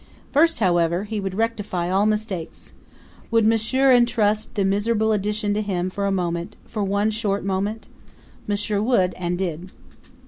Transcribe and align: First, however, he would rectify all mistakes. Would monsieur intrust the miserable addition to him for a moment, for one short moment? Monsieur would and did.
First, 0.31 0.57
however, 0.57 1.03
he 1.03 1.19
would 1.19 1.35
rectify 1.35 1.87
all 1.91 2.07
mistakes. 2.07 2.73
Would 3.29 3.45
monsieur 3.45 3.91
intrust 3.91 4.55
the 4.55 4.65
miserable 4.65 5.11
addition 5.11 5.53
to 5.53 5.61
him 5.61 5.91
for 5.91 6.07
a 6.07 6.11
moment, 6.11 6.55
for 6.65 6.83
one 6.83 7.11
short 7.11 7.45
moment? 7.45 7.87
Monsieur 8.47 8.81
would 8.81 9.13
and 9.13 9.37
did. 9.37 9.69